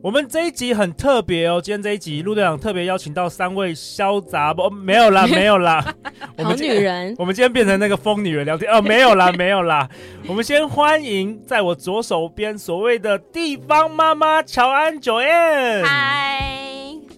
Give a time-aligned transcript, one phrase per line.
[0.00, 5.84] 我们这一集很特别哦，今天这一集陆队长特别邀请到三位潇洒不，没有啦， 没有啦，
[6.36, 9.88] 我们女人，我们今天变成那个疯女人聊天哦，没有啦，没有啦，
[10.28, 16.48] 我们先欢迎在我左手边所谓的地方妈妈乔安 Joanne，嗨，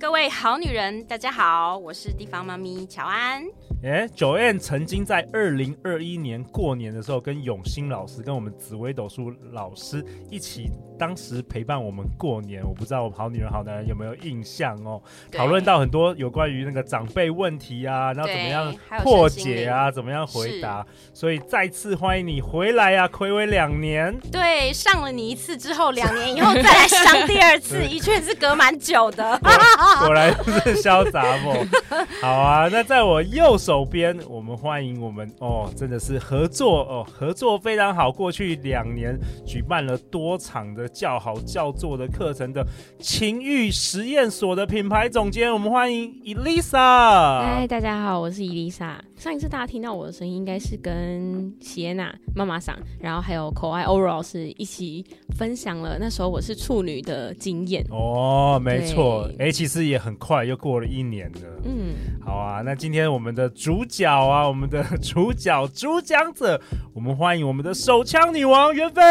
[0.01, 3.45] 各位好女人，大家好，我是地方妈咪乔安。
[3.83, 12.63] 哎，Joanne 曾经在二零二一年过年的时候，跟永新老师、跟我们紫薇斗数老师一起，当时陪伴我们过年。
[12.63, 15.01] 我不知道我们好女人、好男人有没有印象哦？
[15.33, 20.85] 讨论到很多有关于那个长辈问题啊，然后怎么样破解啊，怎么样回答。
[21.15, 24.15] 所以再次欢迎你回来啊，睽违两年。
[24.30, 29.41] 对，上了你一次之后，两年以后再来上第二次， 的确是隔蛮久的。
[30.01, 30.33] 果然
[30.65, 31.51] 是潇洒不？
[32.23, 33.80] 好啊，那在我右手。
[33.91, 38.13] 边，我们欢迎我们哦，真的是合作哦，合作非常好。
[38.13, 42.65] 过去两年举办了多场的叫好叫座的课程的
[43.01, 47.43] 情欲实验所的品牌总监，我们欢迎 Elisa。
[47.43, 48.95] 嗨，大家好，我是 Elisa。
[49.16, 55.05] 上一次大家听到我的声音，应该是跟喜耶娜妈妈桑，然后还有可爱欧若老师一起
[55.37, 57.85] 分享了那时候我是处女的经验。
[57.91, 61.41] 哦，没错，哎对，其实也很快又过了一年了。
[61.65, 63.51] 嗯，好啊，那今天我们的。
[63.61, 66.59] 主角啊，我们的主角主讲者，
[66.95, 69.03] 我们欢迎我们的手枪女王袁飞。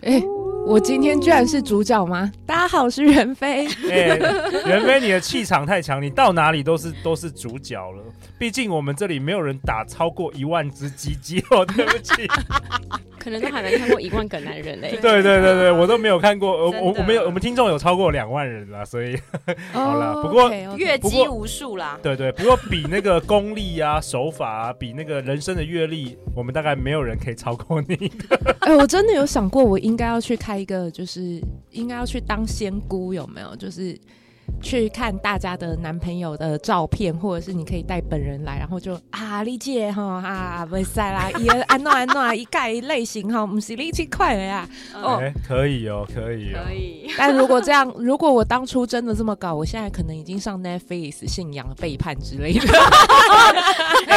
[0.00, 0.20] 哎，
[0.66, 2.32] 我今天居然是主角吗？
[2.44, 3.68] 大家好，我是袁飞。
[3.88, 4.18] 哎，
[4.66, 8.02] 袁飞，你的气场太强，你到哪里都是都是主角了。
[8.38, 12.26] 毕竟我们这里没有人打超过一万只鸡鸡哦，对不起。
[13.20, 14.98] 可能都还没看过一万个男人嘞。
[15.00, 16.50] 对对对对，我都没有看过。
[16.50, 19.16] 我我我们有我们听众有超过两万人了，所以
[19.72, 20.11] 好了。
[20.20, 21.98] 不过阅机无数啦。
[22.02, 28.12] 对对，不过比那个功力啊、手法啊，比那个人生的阅历，我们大概没有人可以超过你。
[28.60, 31.40] 哎，我真的有想过，我应该要去开一个，就是
[31.70, 33.54] 应该要去当仙姑，有没有？
[33.56, 33.98] 就是。
[34.60, 44.68] 去看大家的男朋友的照片，或者是你可以带本人来，然后就啊理解哈啊不塞啦， 一安诺安诺一概类型哈，不是力气快了呀。
[44.94, 47.10] 哦，可以哦，可以，可以。
[47.16, 52.66] 但如果这样，如果我当初真的这么搞，我现在可能已经上 Netflix 信仰背叛之类的，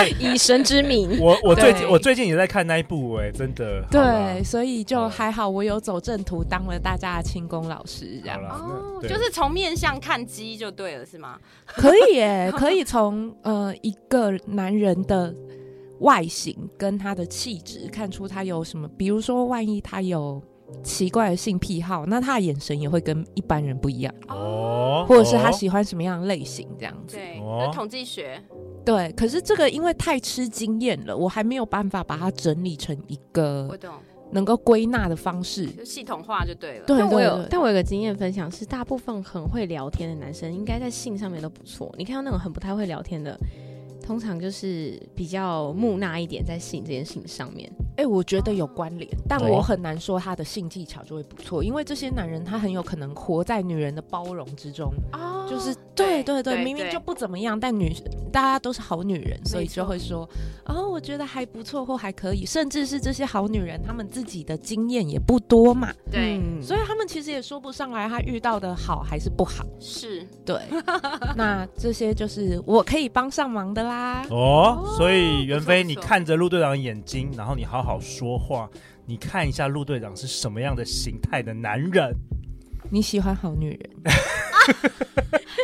[0.20, 1.20] 以神之名。
[1.20, 3.82] 我我最近我最近也在看那一部哎，真的。
[3.90, 8.40] 对，所以就还好，我有走正途，当了大家的轻功老师，这样。
[8.50, 10.25] 哦，就是从面相看。
[10.26, 11.40] 鸡就对了，是吗？
[11.66, 15.34] 可以耶，可以从呃一个男人的
[16.00, 18.88] 外形跟他的气质看出他有什么。
[18.98, 20.42] 比如说，万一他有
[20.84, 25.06] 奇怪的性癖好，那他的眼神也会跟一般人不一样哦。
[25.08, 27.16] 或者是他喜欢什么样的类型，这样子。
[27.18, 28.42] 对，有统计学。
[28.84, 33.68] 对，可是这个因为太吃经验了，我还没有办法把它整理成一个。
[33.70, 33.94] 我懂。
[34.36, 36.86] 能够归纳的方式，就系统化就对了。
[36.86, 41.94] 对，但我有，但我有个经验分享是，大部分很会聊天的男生，应该在性上面都不错。
[41.98, 43.40] 你看到那种很不太会聊天的，
[44.06, 47.70] 通常就是比较木讷一点，在性这件事情上面。
[47.98, 57.96] 哎、欸，我觉得有关联，但我很难说他的性技巧就会不错，因为这些男人他很有可能活在女人的包容之中，哦，就是对对对，明明就不怎么样，但女
[58.34, 60.30] 大家都是好女人，所以就会说，
[60.66, 70.28] 哦，我觉得还不错或还可以，甚至是这些好女人，她们自己的经验也不多嘛，对，所以他们其实也说不上来他遇到的好还是不好，是。
[70.46, 70.60] 对，
[71.38, 73.95] 那这些就是我可以帮上忙的啦。
[74.30, 77.86] 哦，所以袁飞，你看着陆队长的眼睛，然后你好。
[77.86, 78.68] 好说话，
[79.06, 82.16] 你看一下陆队长是什么样的形态的男人？
[82.90, 83.90] 你喜欢好女人？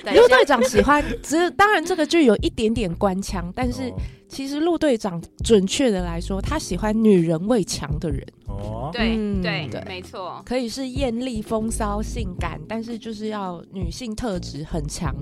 [0.14, 3.92] 陆队长喜欢，只是当然这个就有一点点官腔，但是
[4.28, 8.24] 其实陆队长准确的来说，他喜欢女人味强的人。
[8.46, 15.16] 哦，对对对，没错，可以是艳丽、风骚、性感，但是就是要女性特质很强。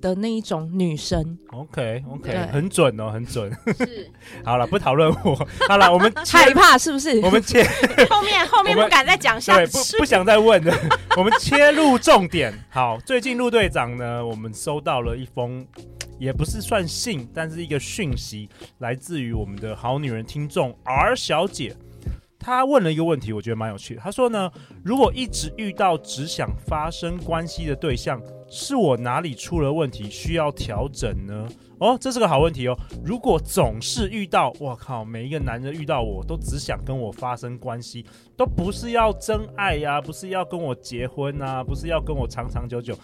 [0.00, 3.50] 的那一种女生，OK OK，很准哦，很准。
[3.76, 4.10] 是，
[4.44, 5.48] 好了，不讨论我。
[5.68, 7.20] 好了，我们害怕是不是？
[7.20, 7.62] 我们切
[8.08, 10.74] 后面后面不敢再讲下去，不不想再问了。
[11.16, 12.52] 我们切入重点。
[12.70, 15.66] 好，最近陆队长呢，我们收到了一封，
[16.18, 18.48] 也不是算信，但是一个讯息，
[18.78, 21.76] 来自于我们的好女人听众 R 小姐。
[22.40, 24.00] 他问了一个问题，我觉得蛮有趣的。
[24.00, 24.50] 她说呢，
[24.82, 31.46] 如果一直遇到只想发生关系的对象，是我哪里出了问题需要调整呢？
[31.78, 32.76] 哦，这是个好问题哦。
[33.04, 38.04] 如果总是遇到，我靠，每一个男人遇到我都只想跟我发生关系，
[38.36, 42.98] 都不是要真爱呀、不是要跟我结婚啊，不是要跟我长长久久。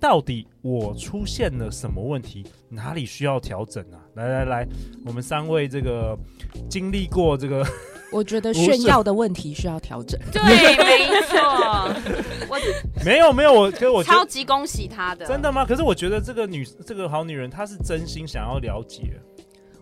[0.00, 2.44] 到底我出现了什么问题？
[2.68, 3.98] 哪里需要调整啊？
[4.14, 4.66] 来来来，
[5.04, 6.16] 我们三位这个
[6.70, 7.64] 经历过这个，
[8.10, 10.18] 我觉得炫耀的问题需要调整。
[10.32, 11.38] 对，没错。
[12.48, 12.58] 我
[13.04, 15.26] 没有没有，我跟我超级恭喜他的。
[15.26, 15.64] 真的吗？
[15.66, 19.20] 可是我觉得这个女这个好女人，她是真心想要了解。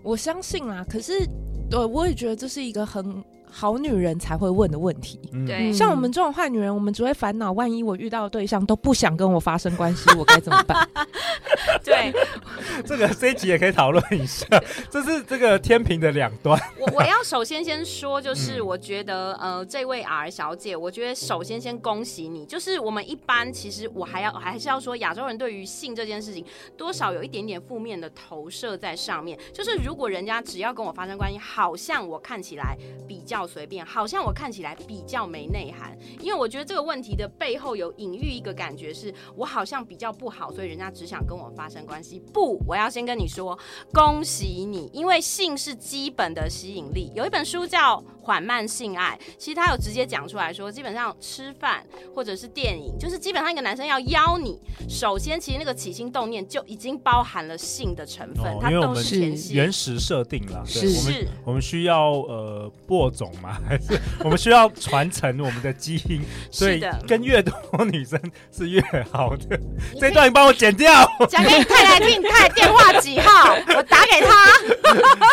[0.02, 0.84] 我相信啦。
[0.88, 1.26] 可是，
[1.70, 3.24] 对，我也觉得这是一个很。
[3.58, 10.86] 好女人才会问的问题，对，像我们这种坏女人，我们只会烦恼，万一我遇到的对象都不想跟我发生关系，我该怎么办？
[11.82, 12.12] 对，
[12.84, 14.46] 这个这一集也可以讨论一下，
[14.90, 16.60] 这是这个天平的两端。
[16.78, 26.44] 我我要首先先说，就是我觉得，嗯、呃，这位 R 小姐，我觉得首先先恭喜你，就是我们一般其实我还要还是要说，亚洲人对于性这件事情，
[26.76, 32.76] 多少有一点点负面的投射在上面，就是如果人家只要跟我发生关系，好像我看起来
[33.08, 33.45] 比较。
[33.46, 42.20] 随便，好像我看起来比较没内涵，因为我觉得这个问题的背后有隐喻一个感觉，是我好像比较不好，所以人家只想跟我发生关系。
[42.32, 43.58] 不，我要先跟你说，
[43.92, 47.12] 恭喜你，因为性是基本的吸引力。
[47.14, 54.58] 有一本书叫《缓慢性爱》，其实他有直接讲出来说，基本上吃饭或者是电影，就是基本上一个男生要邀你，
[54.88, 59.20] 首先其实那个起心动念就已经包含了性的成分，哦、它都是
[59.52, 63.30] 原始设定了，是是，我们我们需要呃播种。
[63.40, 63.60] 嘛？
[63.68, 66.22] 还是我们需要传承我们的基因？
[66.50, 68.18] 所以跟越多女生
[68.50, 68.80] 是越
[69.12, 69.60] 好的。
[70.00, 71.06] 这段你帮我剪掉。
[71.28, 73.54] 讲给你太太听，太太电话几号？
[73.76, 74.85] 我打给他。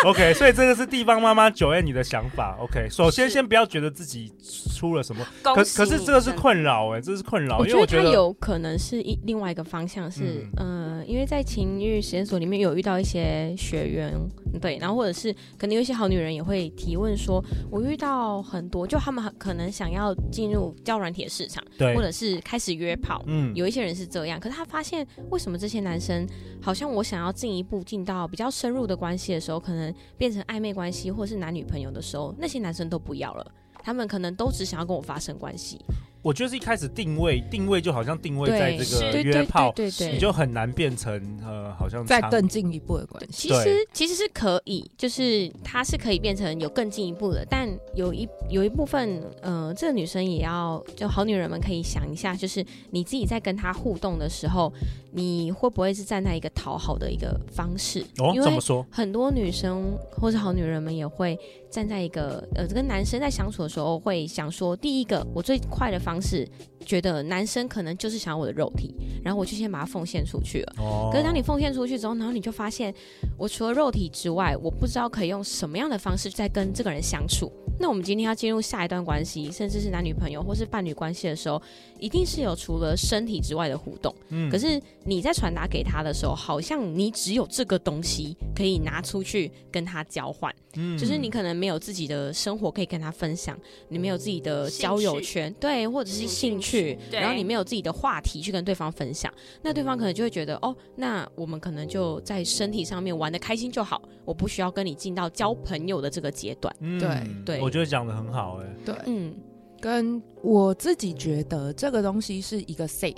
[0.08, 2.56] OK，所以这个是地方妈妈 Joanne 你的想法。
[2.60, 4.30] OK，首先先不要觉得自己
[4.76, 7.64] 出了什么，可可是这个是困扰哎、欸，这是困扰。
[7.64, 14.12] 因为我觉得有可能是一另外一个方向是，嗯、呃，因为在情欲实验所里面有遇到一些学员，
[14.60, 24.38] 对，然后或者是可能有一些好女人也会提问说，我遇到很多，就他们可能想要进入交软体市场，对，或者是开始约炮，嗯，有一些人是这样。
[24.38, 26.26] 可是他发现，为什么这些男生
[26.60, 33.46] 好像我想要进一步进到比较深入的关系的时候，可能变成暧昧关系或是男女朋友的时候，那些男生都不要了，
[33.82, 35.80] 他们可能都只想要跟我发生关系。
[36.24, 41.12] 我觉得是一开始定位，定位就好像定位在这个约炮，对对，你就很难变成
[41.44, 43.48] 呃，好像再更进一步的关系。
[43.48, 54.72] 其实其实是可以，就是它是可以变成有更进一步的，但有一有一部分，呃，这个女生也要，就好女人们可以想一下，就是你自己在跟她互动的时候，
[55.12, 58.00] 你会不会是站在一个讨好的一个方式？
[58.16, 58.86] 哦，怎么说？
[58.90, 61.38] 很多女生或是好女人们也会
[61.70, 66.13] 站在一个呃，这个男生在相处的时候会想说，第一个我最快的方。
[66.14, 66.48] 方式
[66.86, 68.94] 觉得男生可能就是想要我的肉体，
[69.24, 70.74] 然后我就先把它奉献出去了。
[70.78, 71.10] 哦。
[71.10, 72.94] 可是当你奉献出去之后，然后你就发现，
[73.36, 77.50] 我除了肉体之外，我不知道可以用什么样的方式在跟这个人相处。
[77.80, 81.60] 那我们今天要进入下一段关系，甚至是男女朋友或是伴侣关系的时候，
[81.98, 84.14] 一定是有除了身体之外的互动。
[84.28, 84.48] 嗯。
[84.48, 90.54] 可是你在传达给他的时候，好像你只有这个东西可以拿出去跟他交换。
[90.76, 90.96] 嗯。
[90.96, 93.58] 就是你可能没有自己的生活可以跟他分享，
[93.88, 106.74] 你没有自己的交友圈，对，或者是兴趣，然后你没有自己的话题去跟对方分享，那对方可能就会觉得，哦，那我们可能就在身体上面玩的开心就好，我不需要跟你进到交朋友的这个阶段。
[106.80, 107.00] 嗯。
[107.00, 107.54] 对。
[107.56, 107.60] 对。
[107.62, 109.34] 我觉得讲的很好，欸，哎，对，嗯，
[109.80, 113.16] 跟我自己觉得这个东西是一个 set，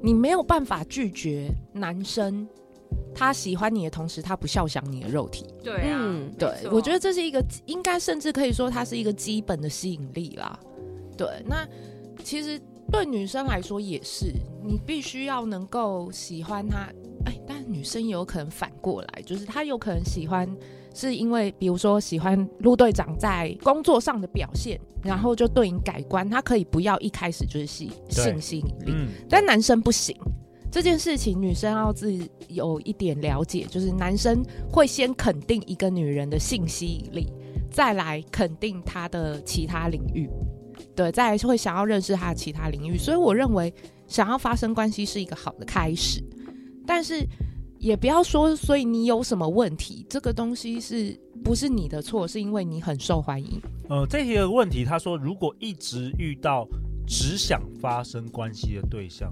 [0.00, 2.46] 你没有办法拒绝男生，
[3.14, 10.58] 他喜欢你的同时，他不笑想你的肉体，对啊，嗯，对，我觉得这是一个应该甚至可以说它是一个基本的吸引力啦，
[11.16, 11.66] 对，那
[12.24, 14.32] 其实对女生来说也是，
[14.64, 16.88] 你必须要能够喜欢他，
[17.26, 20.48] 哎，但女生也有可能反过来，就是她有可能喜欢。
[20.96, 26.30] 是因为，比如说喜欢陆队长在工作上的表现，然后就对你改观。
[26.30, 30.16] 她可以不要一开始就是吸性吸引力，嗯，但男生不行。
[30.70, 34.40] 这件事情女生要自己有一点了解，就是男生
[34.70, 37.26] 会先肯定一个女人的性吸引力，
[37.72, 40.30] 再来肯定她的其他领域，
[40.94, 42.96] 对，再来会想要认识他的其他领域。
[42.96, 43.72] 所以我认为，
[44.06, 46.22] 想要发生关系是一个好的开始，
[46.86, 47.26] 但是。
[47.80, 50.06] 也不要说，所以你有什么问题？
[50.08, 52.26] 这个东西是不是你的错？
[52.26, 53.60] 是因为你很受欢迎。
[53.90, 56.66] 呃，这些问题，他说如果一直遇到
[57.06, 59.30] 只想发生关系的对象，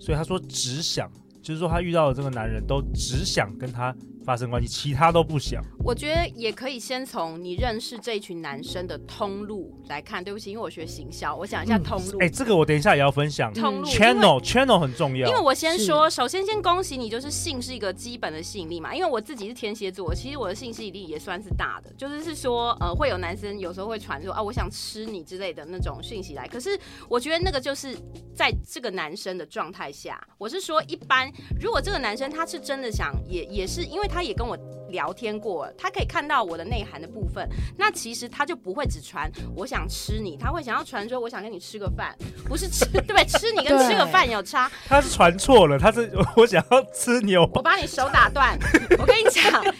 [0.00, 1.08] 所以他说只想
[1.40, 3.94] 就是说他遇到的这个男人都只想跟他
[4.26, 5.62] 发生关系，其他都不想。
[5.84, 10.16] 我觉得也可以先从你认识这一群男生的通路来看。
[10.26, 12.18] 对不起，因为我学行销，我讲一下通路。
[12.18, 13.54] 哎、嗯，这个我等一下也要分享。
[13.54, 15.28] 通路 channel channel 很重要。
[15.28, 18.92] 因为我先说，首先先恭喜你，就是性是一个基本的吸引力嘛。
[18.92, 21.92] 因为我自己是天蝎座，其实我的性吸引力也算是大的。
[21.96, 26.48] 就是是说，呃，会有男生有时候会传说啊，我想吃你之类的那种讯息来。
[26.48, 26.76] 可是
[27.08, 27.96] 我觉得那个就是
[28.34, 31.30] 在这个男生的状态下，我是说一般，
[31.60, 34.56] 如果这个男生他是真的想，也也是因为他他也跟我。
[34.90, 42.16] 聊天过，他可以看到我的内涵的部分，那其实他就不会只传我想吃你，他会想要传说我想跟你吃个饭，
[42.48, 43.24] 不是吃对不对？
[43.26, 44.70] 吃你跟吃个饭有差。
[44.88, 48.56] 他是传错了，他是我想要吃牛，我把你手打断。
[48.98, 49.70] 我跟你讲，就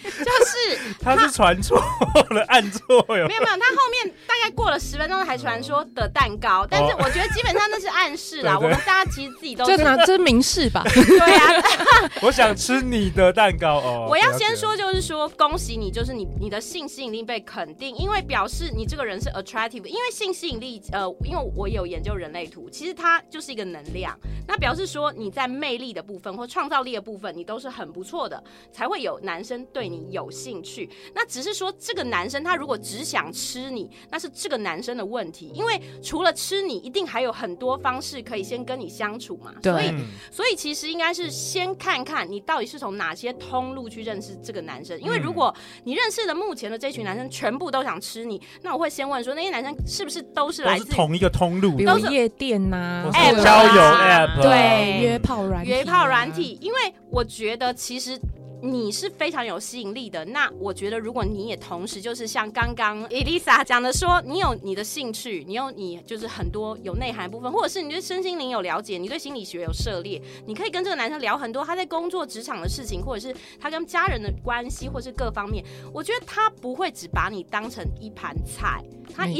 [0.45, 1.77] 是他，他是传错
[2.31, 8.57] 了，按错了，没有没有，他后面大概过了十分钟还传说的蛋糕，但是我觉得基本上那是暗示啦。
[8.57, 10.83] 我们大家其实自己都是这哪这明示吧？
[10.93, 14.07] 对呀、啊， 我想吃你的蛋糕哦。
[14.11, 14.96] 我要先说就是。
[14.99, 19.85] 是说恭喜你，就是你你的性吸引力被肯定，因为表示你这个人是 attractive。
[19.85, 24.17] 因为性吸引力，呃，因为我有研究人类图，其实它就是一个能量。
[24.47, 30.89] 那表示说你在魅力的部分或创造力的部分，你都是很不错的，才会有男生对你有兴趣。
[31.13, 35.51] 那只是说这个男生他如果只想吃你，那是这个男生的问题。
[35.53, 39.53] 因为除了吃你，一定还有很多方式可以先跟你相处嘛。
[39.61, 39.71] 对。
[40.31, 44.86] 所以所以其实应该是先看看你到底是从哪些通路去认识这个男生。
[44.99, 45.51] 因为如果
[45.85, 56.57] 你认识的目前的这群男生全部都想吃你，那我会先问说，那些男生是不是都是来自同一个通路，都是夜店呐、啊、交友 App，对，约炮软约炮软体。
[56.61, 56.77] 因为
[57.09, 58.19] 我觉得其实。
[58.61, 78.83] 你是非常有吸引力的，那我觉得如果你也同时就是像刚刚 Elisa 讲的说，你有你的兴趣，你有你就是很多有内涵的部分，或者是你对身心灵有了解，你对心理学有涉猎，你可以跟这个男生聊很多他在工作职场的事情，或者是他跟家人的关系，或是各方面，我觉得他不会只把你当成一盘菜，
[79.13, 79.39] 他一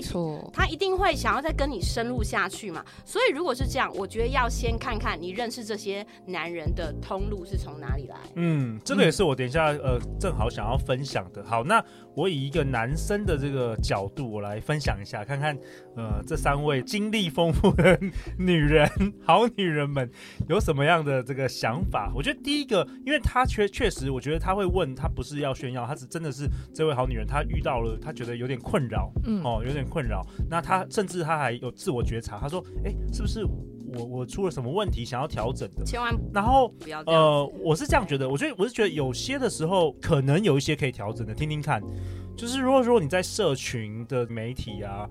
[0.53, 2.85] 他一定会想要再跟你深入下去嘛。
[3.03, 8.15] 所以如果是这样，我觉得要先看看你认识这些男人的通路是从哪里来。
[8.35, 9.06] 嗯，这个。
[9.07, 11.43] 也是我等一下呃正好想要分享的。
[11.43, 11.83] 好，那
[12.13, 15.57] 我以一个男生的这个角度，我来分享一下，看看
[15.95, 17.97] 呃这三位经历丰富的
[18.37, 18.89] 女人，
[19.23, 20.09] 好女人们
[20.49, 22.11] 有什么样的这个想法。
[22.13, 30.25] 我觉得第一个，因为她确确实，我觉得她会问，她不是要炫耀，她是真的是这位好女人，她遇到了，她觉得有点困扰，嗯，哦，有点困扰。
[30.49, 33.45] 那她甚至她还有自我觉察，她说，哎，是不是？
[33.93, 41.81] 我我出了什么问题，想要调整的，千万然后不要呃，我是这样觉得，我觉得我是觉得有些的时候可能有一些可以调整的，听听看。
[42.35, 45.09] 就是如果说你在社群的媒体啊，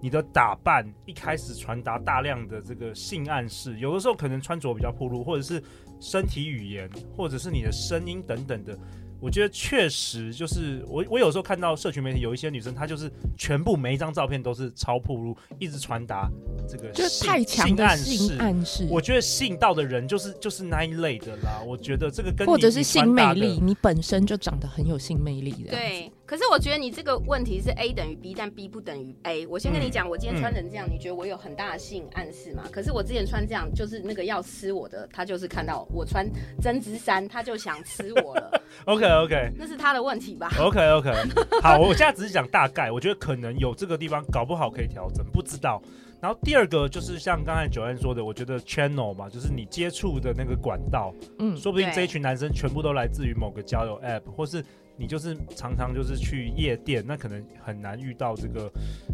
[0.00, 5.62] 你的打扮一开始传达大量的这个性暗示，有的时候可能穿着比较暴露，或者是
[5.98, 8.78] 身体语言，或者是你的声音等等的。
[9.20, 16.30] 我觉得确实就是我，我有时候看到社群媒体有一些女生，她就是全部每一张照片都是超铺路，一直传达
[16.68, 18.86] 这个就是太强的性暗示。
[18.90, 21.60] 我觉得吸引到的人就是就是那一类的啦。
[21.66, 25.70] 我觉得这个跟或者是性魅力，你本身就长得很有性魅力的。
[25.70, 26.10] 对。
[26.28, 29.46] 可是我觉得你这个问题是 A 等于 B，但 B 不等于 A。
[29.46, 32.64] 我先跟你讲，我今天穿成这样，嗯，你觉得我有很大的性暗示吗？
[32.70, 36.30] 可是我之前穿这样，就是那个要吃我的，他就是看到我穿
[36.60, 38.62] 针织衫，他就想吃我了。
[38.84, 41.10] OK OK，那是他的问题吧？OK OK，
[41.62, 45.82] 好，我现在只是讲大概，我觉得可能有这个地方，搞不好可以调整，不知道。
[46.20, 54.62] 然后第二个就是像刚才 Joanne 说的，我觉得 channel 嘛，就是你接触的那个管道，嗯，说不定这一群男生全部都来自于某个交友 App，或是。
[54.98, 58.70] 你就是常常就是去夜店，那可能很难遇到这个，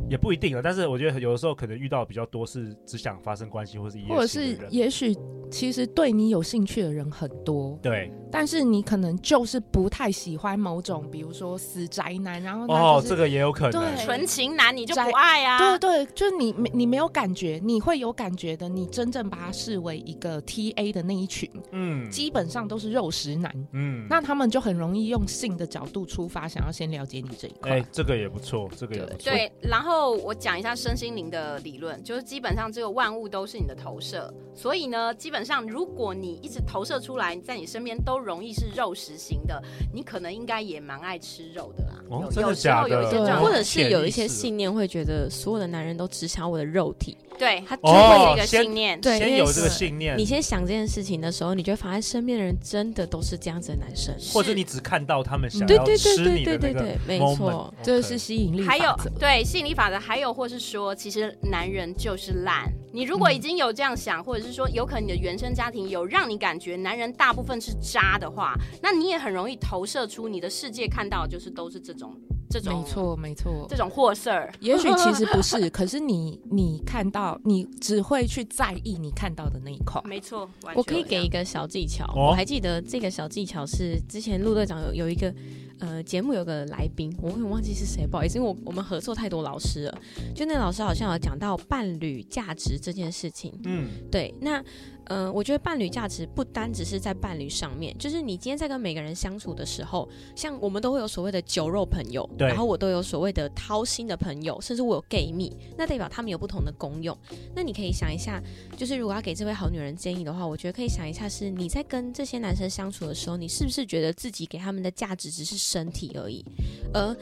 [0.08, 0.62] 也不一定了。
[0.62, 5.14] 但是我觉得有的时候可能遇到比较多是只想发生关系，或是或者是也许
[5.50, 8.10] 其实对你有兴趣的人很多，对。
[8.32, 15.78] 但是你可能就是不太喜欢某种，比如说死宅男，然后哦，这个也有可能，对，纯情男你就不爱啊？
[15.78, 18.68] 对对，就是你没你没有感觉，你会有感觉的。
[18.68, 25.64] 你真正把它视为一个 TA 的那一群，嗯，基本上都是肉食男，嗯，那他们就很容易用性的。
[25.74, 29.32] 角度出发，想要先了解你这一块，哎、欸，这个也不错，这个也不错。
[29.32, 39.60] 对，然后我讲一下身心灵的理论，就是基本上这个万物都是你的投射，所以呢，基本上如果你一直投射出来，在你身边都容易是肉食型的，
[39.92, 41.94] 你可能应该也蛮爱吃肉的啦。
[42.08, 43.40] 哦，真的假的？
[43.40, 47.16] 或者是有一些信念会觉得所有的男人都只想我的肉肉体。
[47.38, 50.16] 对，他就会有一个信念，对，先有这个信念。
[50.16, 58.68] 你先想这件事情的时候，你就会发现身边的人真的都是这样子的男生，或者你只看到他们想要吃你的那个 moment，没错，这是吸引力法则。
[58.70, 62.70] 还有对吸引力法则，还有或是说，其实男人就是烂。
[62.92, 72.14] 你如果已经有这样想，或者是说，有可能你的原生家庭有让你感觉男人大部分是渣的话，那你也很容易投射出你的世界看到的就是都是这种。
[72.60, 80.00] 这种没错，没错，这种货色儿，也许其实不是， 可是你你看到，你只会去在意你看到的那一块。
[80.04, 85.34] 没错，我可以给一个小技巧，哦、我还记得这个小技巧是之前陆队长有有一个
[85.78, 89.98] 呃节目有个来宾，我很忘记是谁，不好意思，因为我我们合作太多老师了，
[90.34, 93.52] 就那老师好像有讲到伴侣价值这件事情。
[93.64, 94.62] 嗯，对，那。
[95.08, 107.14] 嗯、呃，我觉得伴侣价值不单只是在伴侣上面，就是你今天在跟每个人相处的时候，像我们都会有所谓的酒肉朋友，对，然后我都有所谓的掏心的朋友，甚至我有 gay 蜜，那代表他们有不同的功用。
[107.54, 108.42] 那你可以想一下，
[108.78, 116.44] 就是如果要给这位好女人建议的话，我觉得可以想一下，是你在跟这些男生相处的时候，你是不是觉得自己给他们的价值只是身体而已，
[116.92, 117.16] 而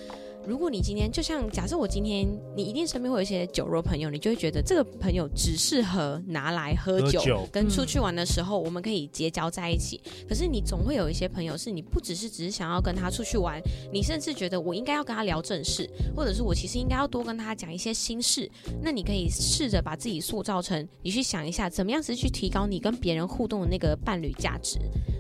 [0.45, 10.01] 如果你今天就像假设我今天你一定身边会有一些酒肉朋友，你就会觉得这个朋友只适合拿来喝酒，喝酒跟出去玩的时候我们可以结交在一起。
[10.05, 18.51] 嗯、可是你总会有一些朋友是你不只是只是想要跟他出去玩，你甚至觉得我应该要跟他聊正事，或者是我其实应该要多跟他讲一些心事。
[18.83, 24.79] 那你可以试着把自己塑造成，你去想一下怎么样子去提高你跟别人互动的那个伴侣价值。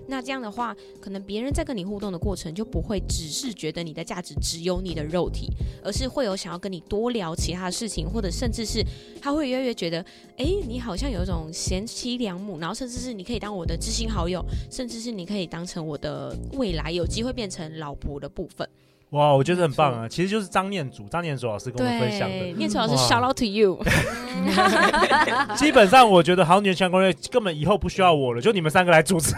[0.09, 5.49] 那这样的话，可能别人在跟你互动的过程就不会只是觉得你的价值只有你的肉体，
[5.85, 8.83] 而是会有想要跟你多聊其他的事情，或者甚至是
[9.21, 10.05] 他会越来越觉得，
[10.39, 18.69] 哎、你好像有一种贤妻良母，然后甚至是你可以当我的知心好友，甚至是你可以当成我的未来有机会变成老婆的部分。
[19.13, 20.09] 哇，我觉得很棒啊！
[20.09, 22.35] 其实就是张念祖，张念祖老师跟我们分享的。
[22.57, 23.79] 念祖老师，shout out to you。
[25.55, 29.35] 基本上，我觉得好女人相攻略根本以后不需要我了，就你们三个来主持。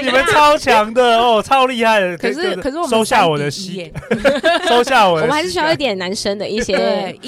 [0.00, 2.16] 你们超强的哦，超厉害的。
[2.16, 3.92] 可是，可是我们收下我的心，
[4.68, 5.16] 收下我。
[5.16, 6.76] 我们还是需要一点男生的一些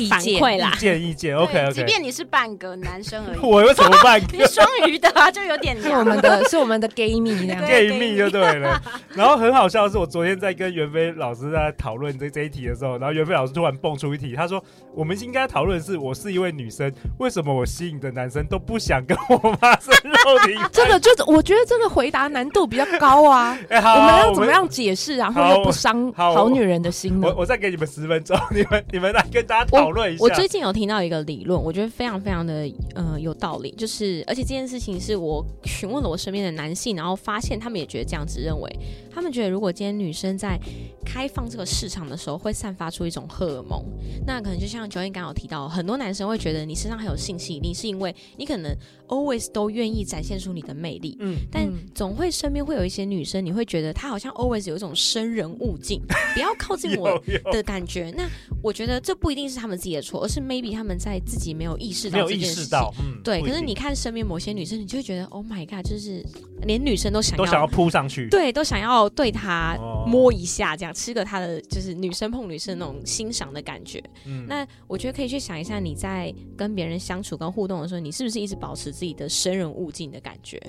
[0.09, 1.37] 反馈啦，意见意见。
[1.37, 1.73] OK OK。
[1.73, 4.27] 即便你是半个男生而已，我有什么半个？
[4.39, 5.77] 你双鱼的啊，就有点。
[5.83, 7.35] 是我们的，是我们的 gay 蜜
[7.67, 8.81] gay 蜜就对了。
[9.15, 11.00] 然后很好笑的是，我昨天在跟袁飞。
[11.13, 14.63] 老师在讨论这这一题的时候，然后袁飞老师突然蹦出一题，他说
[14.95, 23.59] ：“我们应该讨论的是，我是一位女生，为什么我吸引的男生都不想跟我发生肉体？” 这个就是我觉得这个回答难度比较高啊。
[23.69, 27.29] 欸、 好，我们要怎么样解释，然后又不伤好女人的心呢？
[27.29, 30.25] 我我再给你们十分钟，你们你们来跟大家讨论一下。
[30.25, 38.71] 我最近有听到一个理论，我觉得非常非常的呃有道理，就是而且这件事情是我询问了我身边的男性，然后发现他们也觉得这样子认为，
[39.15, 40.59] 他们觉得如果今天女生在
[41.05, 43.85] 开放这个市场的时候，会散发出一种荷尔蒙。
[44.27, 48.75] 那可能就像九燕刚刚有提到，很多男生会觉得你身上很有性吸引力，是因为你可能
[49.11, 51.17] always 都愿意展现出你的魅力。
[51.21, 56.01] 嗯，但总会身边会有一些女生，你会觉得她好像 always 有一种生人勿近，
[56.35, 58.11] 不要靠近我的感觉。
[58.17, 58.27] 那
[58.63, 62.79] 我觉得这不一定是他们自己的错，而是 maybe 他们在自己没有意识到这件事情。
[63.01, 63.43] 嗯，对。
[63.43, 66.25] 可是你看身边某些女生，你就会觉得 Oh my God，就是
[66.63, 71.61] 连女生都想要都想要扑上去，对，都想要对她摸一下，这样吃个她的。
[71.63, 74.03] 就是女生碰女生那种欣赏的感觉。
[74.27, 80.61] 嗯，那我觉得可以去想一下，你在跟别人相处跟互动的时候，你是不是一直保持自己的生人勿近的感觉？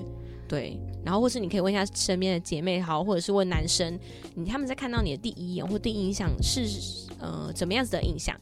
[0.48, 3.98] 对，然后或是你可以问一下身边的姐妹好，或者是问男生，
[4.34, 6.66] 你他们在看到你的第一眼或第一印象是
[7.18, 8.34] 呃怎么样子的印象？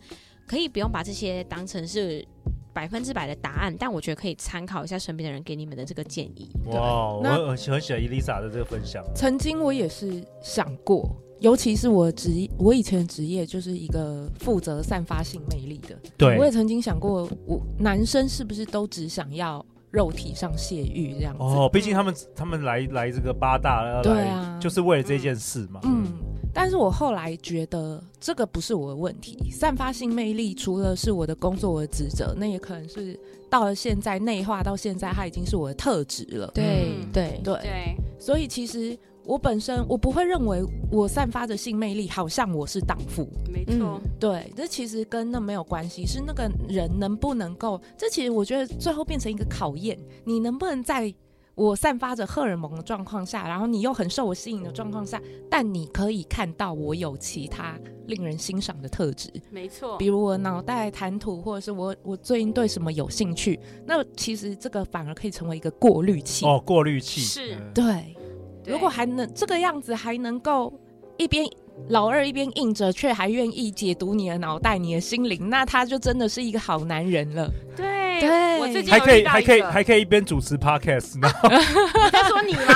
[0.47, 2.25] 可以不用把这些当成是
[2.73, 6.49] 百分之百的答案，但我觉得可以参考一下身边的人给你们的这个建议。
[6.67, 9.05] 哇，我很喜欢伊丽莎的这个分享。
[9.13, 11.11] 曾经我也是想过。
[11.41, 15.99] 尤其是我职，我以前的职业就是一个负责散发性魅力的。
[16.19, 21.43] 对，我也曾经想过，我男生是不是都只想要肉体上泄欲这样子？
[21.43, 25.81] 哦，毕竟他们他们来来这个八大，对啊，就是为了这件事嘛。
[25.85, 26.13] 嗯，嗯，
[26.55, 29.51] 但是我后来觉得这个不是我的问题。
[29.51, 36.51] 散发性魅力除了是我的工作，我的职责，那也可能是到了现在内化到现在，它已经是我的特质了。
[36.55, 38.99] 对对对对，所以其实。
[39.25, 43.29] 我本身我不会认为我散发着性魅力，好像我是荡妇。
[43.53, 47.81] 没错、嗯，对，这其实跟那没有关系，是那个人能不能够。
[47.97, 51.13] 这其实我觉得最后变成一个考验，你能不能在
[51.55, 59.31] 我散发着荷尔蒙的状况下，然后你又很受我吸引的状况下，但你可以看到我有其他令人欣赏的特质。
[59.51, 66.47] 没错，比如我脑袋谈吐，或者是我我最近对什么有兴趣，那其实这个反而可以成为一个过滤器。
[66.47, 68.17] 哦，过滤器是，对。
[68.67, 70.73] 如果还能这个样子，还能够
[71.17, 71.45] 一边
[71.89, 77.51] 老二一边硬着，却还愿意解读你的脑袋、你的心灵，那他就真的是一个好男人了。
[77.77, 78.10] 对。
[78.21, 82.75] 对，还可以，还可以，还可以一边主持 podcast，然后 你在说你吗？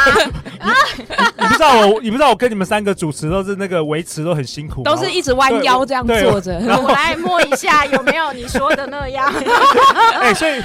[0.60, 0.72] 啊，
[1.38, 6.58] 你不知道我，你不知道我跟你们三个主持都是那个维持都很辛苦，都是一直弯腰这样坐着。
[6.82, 9.30] 我来摸一下有没有你说的那样。
[10.20, 10.60] 哎、欸，所以，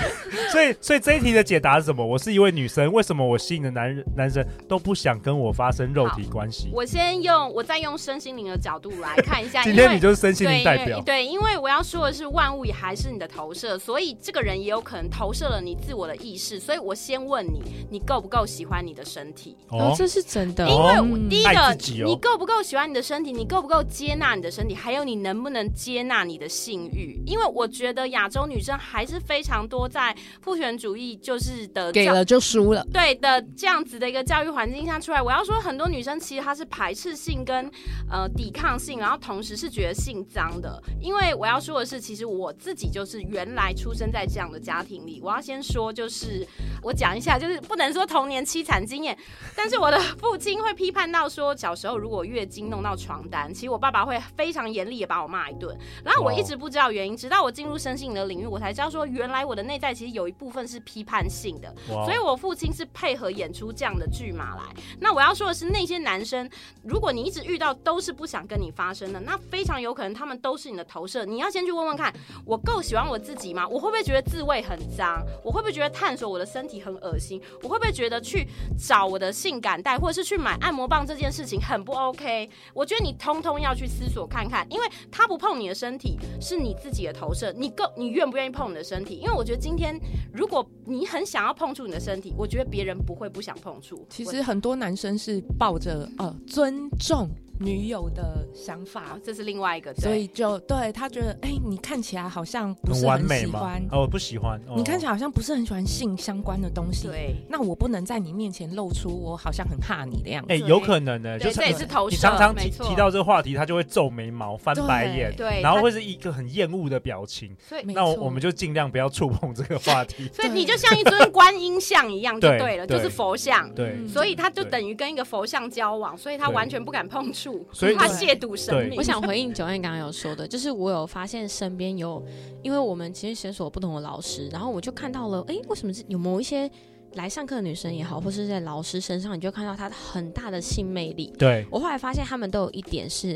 [0.50, 2.06] 所以，所以这一题的解答是什么？
[2.06, 6.70] 我是一位女生，为什么我吸引的男人男生都不想跟我发生肉体关系？
[6.74, 9.62] 我先用，我再用身心灵的角度来看一下。
[9.63, 14.68] 今天你就是身心灵代表对，对，因为我要说的是，万物也还是你的投射，所以这个人也。
[14.69, 19.58] 也有可能投射了你自我的意识，所以我先问你，你够不够喜欢你的身体？
[19.69, 20.69] 哦，这是真的。
[20.69, 23.32] 因为第一个，哦、你够不够喜欢你的身体？
[23.32, 24.75] 你够不够接纳你的身体？
[24.75, 27.19] 还有你能不能接纳你的性欲？
[27.25, 35.19] 因为我觉得亚洲女生还是非常多在父权主义就是的给了就输了，对的这样子的一个教育环境下出来。
[35.19, 37.67] 我要说，很多女生其实她是排斥性跟
[38.12, 40.79] 呃抵抗性，然后同时是觉得性脏的。
[41.01, 44.59] 因为我要说的是，其实我自己就是原来出生在这样的。
[44.59, 46.45] 家庭里，我要先说，就是
[46.83, 49.17] 我讲一下，就是不能说童年凄惨经验，
[49.55, 55.75] 但是我的父亲会批判到说，小时候如果月经弄到床单，其实我爸爸会非常严厉的把我骂一顿。
[56.03, 64.63] 然后我一直不知道原因，直到我进入身心灵的领域，我才知道说，原来我的内在其实有一部分是批判性的，所以我父亲是配合演出这样的剧码来。
[64.99, 66.47] 那我要说的是，那些男生，
[66.83, 71.23] 如果你一直遇到都是不想跟你发生的，那非常有可能他们都是你的投射。
[71.25, 72.13] 你要先去问问看，
[72.45, 73.65] 我够喜欢我自己吗？
[73.67, 77.41] 我会不会觉得自慰很脏，我会不会觉得探索我的身体很恶心？
[77.63, 78.47] 我会不会觉得去
[78.78, 82.49] 找我的性感带，或者是去买按摩棒这件事情很不 OK？
[82.73, 89.15] 我觉得你通通要去思索看看，因为他不碰你的身体是你自己的投射，你够你愿不愿意碰你的身体？
[89.15, 89.99] 因为我觉得今天
[90.34, 94.06] 如果你很想要碰触你的身体，我觉得别人不会不想碰触。
[94.10, 97.30] 其实很多男生是抱着呃尊重。
[97.60, 128.97] 女友的想法，这是另外一个，所以就对他觉得，哎、欸，你看起来好像不是很喜欢，哦，不喜欢，你看起来好像不是很喜欢性相关的东西，对，那我不能在你面前露出我好像很怕你的样子，哎、欸，有可能呢，就是这也是投射，你常常提提到这个话题，他就会皱眉毛、翻白眼，对，然后会是一个很厌恶的表情，所以那我我们就尽量不要触碰这个话题，所以 你就像一尊观音像一样就对了，就是佛像，对，所以他就等于跟一个佛像交往，所以他完全不敢碰触，所以他亵渎生命。
[128.97, 132.23] 我想回应 Joanne 刚刚有说的，就是我有发现身边有，
[132.62, 136.69] 因为我们其实诊所不同的老师，然后我就看到了，哎、欸，为什么是有某一些
[137.13, 141.33] 来上课的女生也好，或是在老师身上，你就看到她很大的性魅力。
[141.38, 143.33] 对，我后来发现他们都有一点是，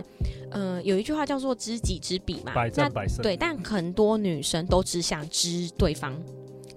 [0.52, 3.22] 嗯、呃，有一句话叫做知己知彼嘛，百战百胜。
[3.24, 6.16] 对，但很多女生都只想知对方，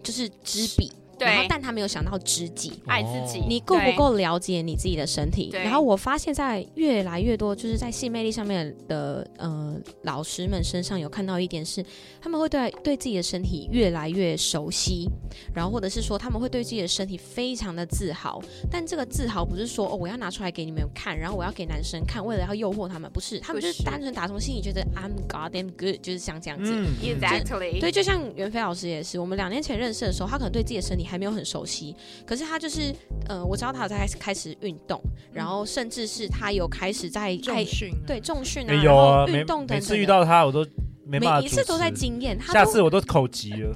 [0.03, 0.91] 就是知彼。
[1.19, 3.45] 对，但他没有想到知己，爱自己。
[3.49, 5.51] 你够不够了解你自己的身体？
[5.53, 11.85] 然后我发现，在越来越多就是在性魅力上面的呃老师们身上有看到一点是，
[12.21, 15.09] 他们会对对自己的身体越来越熟悉，
[15.55, 18.43] 然后或者是说他们会对自己的身体非常的自豪。
[18.71, 26.73] 但这个自豪不是说哦我要拿出来给你们看，然后我要给男生看，为了要诱惑他们，不是，他们就是单纯打从心里觉得 I'm goddamn good，就是像这样子。
[26.75, 27.81] 嗯，Exactly。
[27.81, 31.95] 对，就像袁飞老师也是，我们两年前认识的时候，他可能对自己的身体还没有很熟悉，
[32.27, 32.95] 可是他就是，
[33.29, 35.01] 呃，我知道他有在开始运动，
[35.33, 39.77] 然后甚至是他有开始在重训，对重训啊，没有啊，运动等等。
[39.77, 40.67] 每次遇到他，我都
[41.07, 43.75] 没办法，每一次都在经验，下次我都口急了，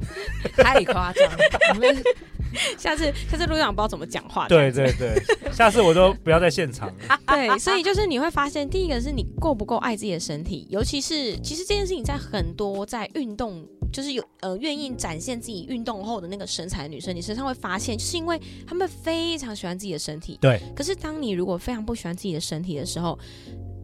[0.56, 1.38] 太夸张了。
[2.76, 5.14] 下次下次路上不知道怎么讲话，对对对，
[5.52, 6.94] 下次我都不要在现场了。
[7.28, 13.64] 对，所以就是你会发现，第一个是你够不够爱自己的身体，尤其是其实这件事情在很多在运动。
[13.92, 20.38] 就是有呃愿意展现自己运动后的那个身材的女生，你身上会发现，就是因为她们非常喜欢自己的身体。
[20.40, 20.60] 对。
[20.76, 23.18] 可是当你如果非常不喜欢自己的身体的时候，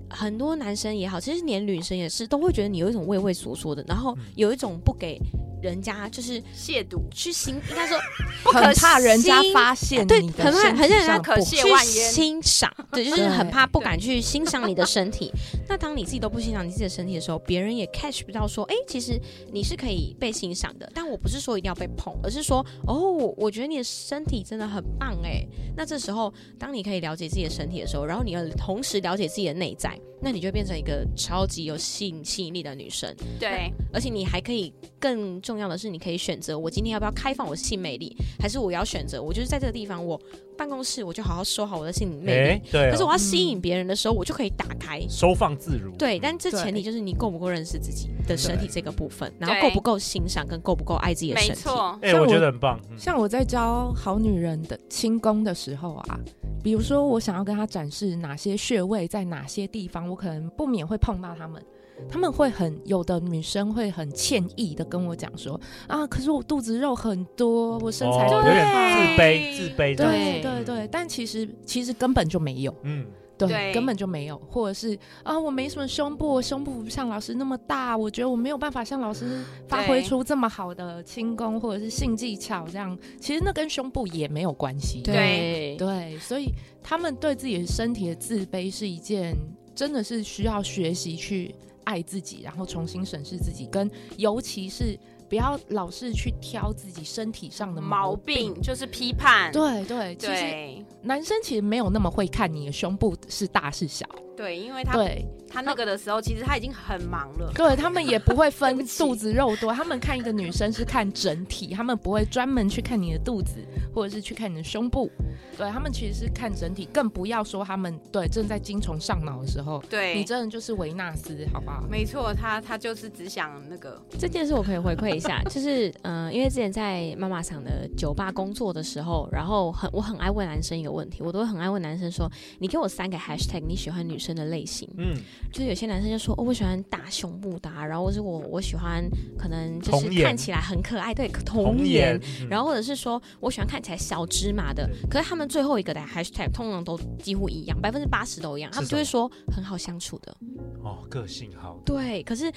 [0.08, 5.18] 很多男生也好，其实连女生也是，都会觉得你有一种畏畏缩缩的，然后有一种不给。
[5.66, 7.98] 人家就是亵渎，去欣，应该说
[8.44, 15.32] 不可怕人家发现，对，很怕，很让人家可亵玩焉，欣赏， 对，就是很怕不敢去欣赏你的身体。
[15.68, 19.20] 那当你自己都不欣赏你自己的身体的时候，别人也 catch 不到说，哎、欸，其实
[19.52, 20.90] 你是可以被欣赏的。
[20.94, 25.44] 但我不是说一定要被捧，而是说，哦，我觉得你的身体真的很棒，哎。
[25.76, 29.98] 那这时候，当你可以了解自己的身体的时候，然后你要同时了解自己的内在。
[30.18, 40.20] 那你就变成一个超级有性吸引力的女生，对，而且你还可以更重重要的是，你可以选择我今天要不要开放我的性魅力，还是我要选择我就是在这个地方，我
[40.56, 42.48] 办公室我就好好收好我的性魅力。
[42.48, 42.90] 欸、对、哦。
[42.90, 45.92] 可是我要吸引别人的时候，我就可以打开，收放自如。
[45.96, 51.52] 对，但这前提就是你够不够认识自己的身体这个部分，然后够不够欣赏，跟够不够爱自己的身体。
[51.52, 51.98] 没错。
[52.02, 52.80] 哎、欸，我觉得很棒。
[52.96, 56.18] 像我在教好女人的轻功的时候啊，
[56.62, 61.62] 比如说我想要跟她展示哪些穴位在哪些地方，我可能不免会碰到她们。
[62.10, 69.96] 他们会很有的女生会很歉意的跟我讲说啊，可是我肚子肉很多，我身材、哦、有点自卑，自卑。
[69.96, 73.06] 对对对对，但其实其实根本就没有，嗯，
[73.36, 85.02] 对，对根本就没有，或者是啊，我没什么胸部，我胸部不像老师那么大，我觉得我没有办法像老师发挥出这么好的轻功或者是性技巧，这样其实那跟胸部也没有关系。
[85.02, 86.50] 对对，所以
[86.82, 89.34] 他们对自己的身体的自卑是一件
[89.74, 91.54] 真的是需要学习去。
[91.86, 99.50] 爱自己，然后重新审视自己，跟尤其是不要老是去挑自己身体上的毛病，毛病就是批判。
[99.52, 104.06] 对对，对其实男生其实没有那么会看你的胸部是大是小。
[104.36, 107.50] 对，因为他对他那个的时候，其实他已经很忙了。
[107.54, 115.10] 对，他们也不会分 肚子肉多，他们看一个女生是看整体，他们不会专门去看你的肚子，或者是去看你的胸部。
[115.56, 121.82] 对，他们其实是看整体，更不要说他们对正在精虫上脑的时候，对你真的就是维纳斯，好不好？
[121.88, 123.98] 没错，他他就是只想那个。
[124.18, 135.14] 这件事我可以回馈一下，就是嗯、呃，因为之前在妈妈厂的酒吧工作的时候，然后很我很爱问男生一个问题，我都会很爱问男生说：“你给我三个 hashtag，你喜欢女生的类型。”嗯，
[135.52, 139.08] 就是有些男生就说：“哦，我喜欢大胸部的、啊，然后或是我我喜欢
[139.38, 150.36] 可能就是看起来很可爱，对，童颜，然后或者是说我喜欢看起来小芝麻的。”可是他们最后一个的 hashtag 通常都几乎一样，百分之八十都一样，他们就会说很好相处的。
[150.82, 151.78] 哦，个性好。
[151.84, 152.50] 对，可是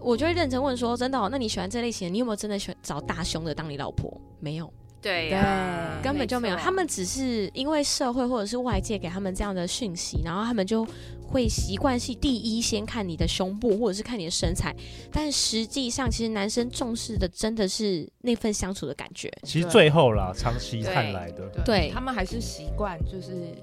[0.00, 1.28] 我就会认真问说：“真的、哦？
[1.30, 2.12] 那你喜欢这类型的？
[2.12, 4.18] 你有没有真的喜欢找大胸的当你老婆？
[4.40, 6.56] 没有。”对，啊、根本就没有。
[6.56, 10.86] 他们只是因为社会或者是外界给他们这样的讯息，然后他们就
[11.26, 14.74] 会习惯性第一先看你的胸部或者是看你的身材，
[15.10, 19.32] 但实际上其实男生重视的真的是那份相处的感觉。
[19.44, 23.54] 其实最后啦，长期看来的，对，对他们还是习惯就是。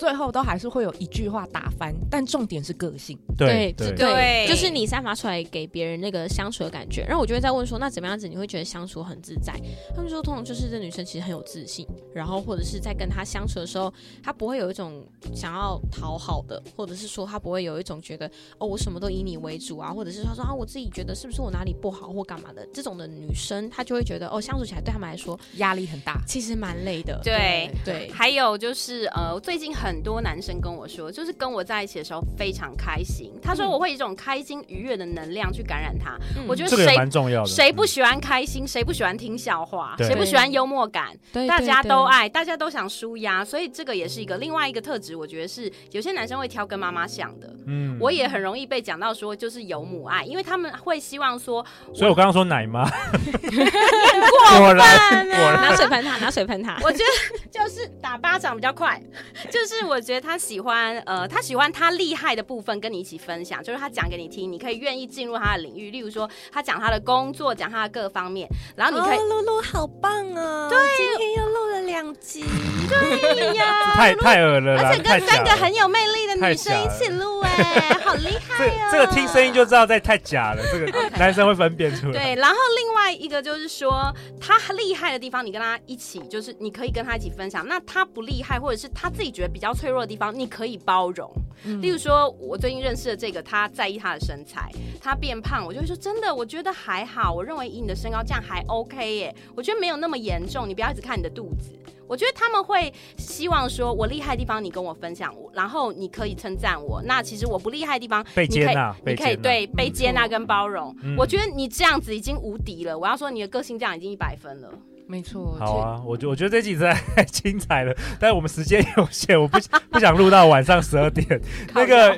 [0.00, 3.18] 最后都还是会有一句话打翻，但重点是个性。
[3.36, 7.02] 对对对，就是你散发出来给别人那个相处的感觉。
[7.02, 9.52] 然后我就会在问说，那怎么样子你会觉得相处很自在？
[9.94, 27.20] 他们说，通常就是这女生其实很有自信，然后或者是在跟她相处的时候，她不会有一种想要讨好的，或者是说她不会有一种觉得哦，我什么都以你为主啊，或者是她说啊，我自己觉得是不是我哪里不好或干嘛的这种的女生，她就会觉得哦，相处起来对他们来说压力很大，其实蛮累的。
[27.22, 29.89] 对对，对，还有就是呃，最近很。
[29.90, 33.32] 很多男生跟我说，就是跟我在一起的时候非常开心。
[33.42, 36.16] 他说我会以一种开心愉悦的能量去感染他。
[36.36, 38.64] 嗯、我觉得谁蛮重要的，谁不喜欢开心？
[38.64, 39.96] 谁不喜欢听笑话？
[39.98, 41.08] 谁不喜欢幽默感？
[41.48, 45.16] 大家都爱，大家都想舒压，所以这个也是一个另外一个特质。
[45.16, 47.52] 我觉得是有些男生会挑跟妈妈像的。
[47.66, 51.66] 嗯，我也很容易被讲到说就是有母爱，因为他们会希望说。
[51.92, 55.60] 所以我刚刚说奶妈， 过分啊！
[55.60, 56.78] 拿水喷他，拿水喷他。
[56.84, 57.04] 我觉得
[57.50, 59.02] 就是打巴掌比较快，
[59.50, 59.80] 就是。
[59.90, 65.90] 我觉得他喜欢，呃，他喜欢他厉害的部分跟你一起分享，就是他讲给你听，你可以愿意进入他的领域。
[65.90, 69.18] 例如说，他讲他的工作，讲他的各方面，然后你可以。
[69.18, 70.68] 露露好棒啊！
[70.68, 72.44] 对，今天又录了两集。
[72.88, 78.88] 对呀，太太恶了，而且跟三个很有魅力的女生一起录， 哎，好厉害哦！
[78.90, 82.12] 这个听声音就知道在太假了，这个 男生会分辨出来。
[82.12, 87.66] 对，然后另外一个就是说，他厉害的地方，你跟他一起，就是你可以跟他一起分享。
[87.66, 91.30] 那他不厉害，或者是他自己觉得比较脆弱的地方，你可以包容。
[91.64, 97.32] 嗯、例如说，我最近认识的这个，他在意他的身材，他变胖，我就会说真的，我觉得还好。
[97.32, 100.68] 我认为以你的身高这样还 OK 耶，我觉得没有那么严重。
[100.68, 101.72] 你不要一直看你的肚子。
[102.08, 107.00] 我觉得他们会希望说，我厉害的地方你跟我分享，然后你可以称赞我。
[107.04, 110.92] 那其实我不厉害的地方，被接纳，你可以对被接纳跟包容。
[111.04, 112.98] 嗯、我觉得你这样子已经无敌了。
[112.98, 114.68] 我要说你的个性这样已经一百分了。
[115.10, 115.56] 没错。
[115.58, 119.58] 好啊，我觉我觉得这集实在 太精彩了，但是我们时间有限，我不
[119.90, 121.26] 不想录到晚上十二点。
[121.74, 122.16] 那个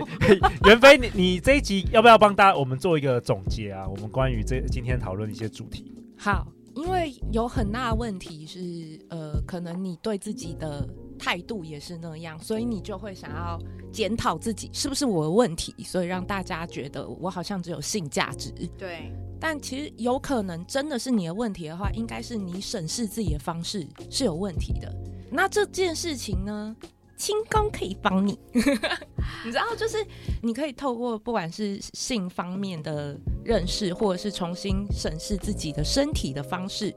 [0.64, 3.88] 袁飞，你你这一集要不要帮大家我们做一个总结啊？
[3.88, 5.92] 我们关于这今天讨论一些主题。
[6.18, 6.46] 好。
[6.74, 13.58] 因为有很大的问题是，呃，可能你对自己的态度也是那样，所以你就会想要
[13.92, 18.50] 检讨自己是不是我的问题，所以让大家觉得我好像只有性价值。
[18.78, 19.12] 对，
[19.44, 24.94] 但其实有可能真的是你的问题的话，应该是你审视自己的方式是有问题的。
[25.32, 26.76] 那这件事情呢，
[27.16, 28.38] 轻功可以帮你。
[28.54, 29.96] 你知道，就是
[30.44, 36.94] 你可以透过不管是性方面的认识，或者是重新审视自己的身体的方式，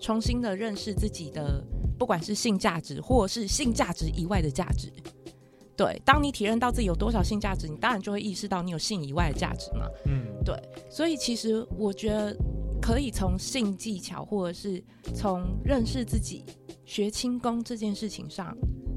[0.00, 1.62] 重新的认识自己的，
[1.98, 4.90] 不管是性价值，或者是性价值以外的价值。
[5.76, 9.86] 对，当你体认到自己有多少性价值，你当然就会意识到你有性以外的价值嘛。
[10.06, 10.54] 嗯，对。
[10.90, 12.36] 所以其实我觉得
[12.80, 14.82] 可以从性技巧，或者是
[15.14, 16.44] 从认识自己、
[16.84, 18.56] 学轻功这件事情上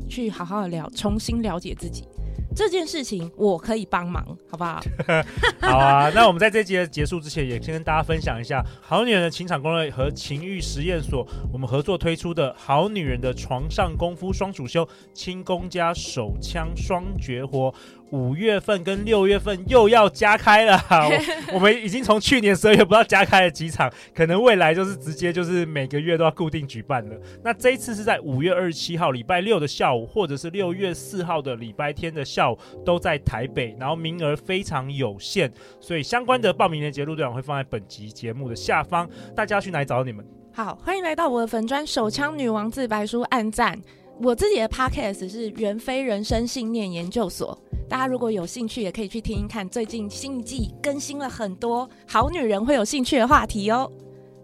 [0.09, 2.07] 去好好的了，重新了解自己。
[2.55, 4.81] 这件事情我可以帮忙，好不好？
[5.59, 17.73] 好啊，那我们在这节结束之前，也先跟大家分享一下《好女人的情场攻略》和情欲实验所我们合作推出的《好女人的床上功夫双主修》，轻功加手枪双绝活。
[18.11, 27.15] 五月份跟六月份又要加开了，我， 我们已经从去年十二月不知道加开了几场，可能未来就是直接就是每个月都要固定举办了。
[27.43, 40.25] 那这一次是在五月二十七号礼拜六的下午，或者是六月四号的礼拜天的下午，都在台北，然后名额非常有限，所以相关的报名链接路段会放在本集节目的下方，大家去哪里找你们？
[40.53, 43.81] 好，欢迎来到我的粉砖手枪女王自白书暗赞。
[44.21, 47.57] 我自己的 podcast 是袁飞人生信念研究所，
[47.89, 49.67] 大家如果有兴趣，也可以去听听看。
[49.67, 53.91] 最近新一季更新了很多好女人会有兴趣的话题哦。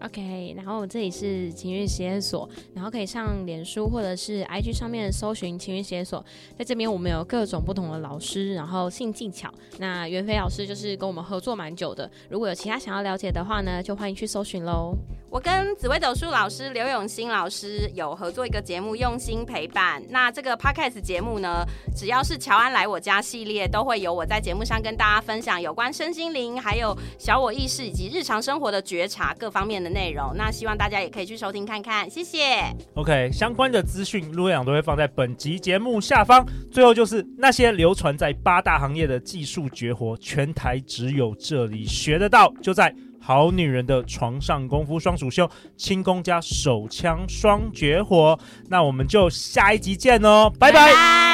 [0.02, 6.22] OK，然后这里是情欲实验所，然后可以上脸书或者是 IG 上面搜寻情欲实验所，
[6.58, 9.50] 在这边我们有各种不同的老师，然后性技巧。
[9.78, 14.94] 那袁飞老师就是跟我们合作蛮久的，如果有其他想要了解的话呢，就欢迎去搜寻喽。
[15.32, 20.02] 我跟紫薇斗数老师刘永新老师有合作一个节目，用心陪伴。
[20.10, 21.64] 那这个 podcast 节目呢，
[21.96, 30.36] 只要是乔安来我家系列，都会有我在节目上跟大家分享有关身心灵、还有小我意识以及日常生活的觉察各方面的内容。
[30.36, 32.62] 那希望大家也可以去收听看看，谢谢。
[32.92, 36.46] OK，相关的资讯陆阳都会放在本集节目下方。
[36.70, 42.94] 最后就是那些流传在八大行业的技术绝活，全台只有这里学得到，就在。
[43.22, 51.31] 好女人的床上功夫双主修，轻功加手枪双绝活，那我们就下一集见哦，拜拜。